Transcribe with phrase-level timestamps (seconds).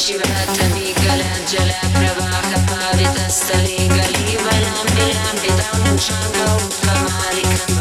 [0.00, 1.22] शिवी गल
[1.54, 7.75] जल प्रवाह पावित स्थले गले वलाम्बिलाम्बितं शाख उत्कमालिखं